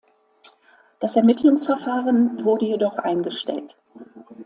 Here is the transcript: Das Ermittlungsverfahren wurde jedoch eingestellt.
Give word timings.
Das 0.99 1.15
Ermittlungsverfahren 1.15 2.43
wurde 2.43 2.65
jedoch 2.65 2.97
eingestellt. 2.97 3.77